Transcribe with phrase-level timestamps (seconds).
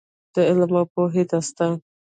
[0.33, 1.73] د علم او پوهې داستان.